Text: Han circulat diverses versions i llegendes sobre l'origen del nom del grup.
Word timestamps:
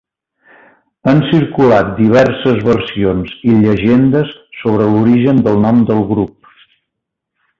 Han 1.09 1.19
circulat 1.31 1.91
diverses 1.99 2.63
versions 2.69 3.35
i 3.51 3.59
llegendes 3.59 4.33
sobre 4.63 4.89
l'origen 4.95 5.43
del 5.49 5.63
nom 5.67 5.83
del 5.91 6.05
grup. 6.13 6.51